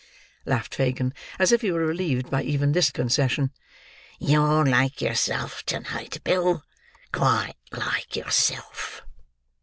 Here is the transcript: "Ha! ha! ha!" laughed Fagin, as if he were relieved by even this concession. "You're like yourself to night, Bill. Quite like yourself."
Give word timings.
"Ha! 0.01 0.07
ha! 0.07 0.15
ha!" 0.15 0.49
laughed 0.55 0.73
Fagin, 0.73 1.13
as 1.37 1.51
if 1.51 1.61
he 1.61 1.71
were 1.71 1.85
relieved 1.85 2.31
by 2.31 2.41
even 2.41 2.71
this 2.71 2.89
concession. 2.89 3.51
"You're 4.17 4.65
like 4.65 4.99
yourself 4.99 5.61
to 5.67 5.81
night, 5.81 6.23
Bill. 6.23 6.63
Quite 7.11 7.53
like 7.71 8.15
yourself." 8.15 9.03